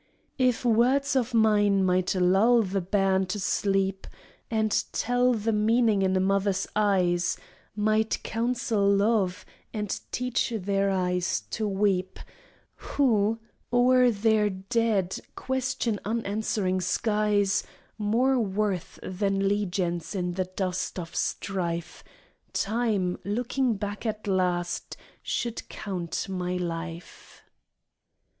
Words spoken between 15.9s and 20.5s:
unanswering skies, More worth than legions in the